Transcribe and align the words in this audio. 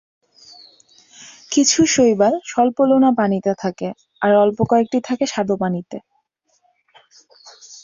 কিছু 1.51 1.79
শৈবাল 1.93 2.33
স্বল্পলোনা 2.45 3.09
পানিতে 3.19 3.51
থাকে 3.61 3.87
আর 4.21 4.31
অল্প 4.35 4.57
কয়েকটি 4.71 4.97
থাকে 5.07 5.25
স্বাদুপানিতে। 5.27 5.97